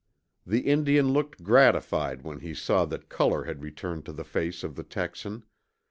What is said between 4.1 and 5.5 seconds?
the face of the Texan.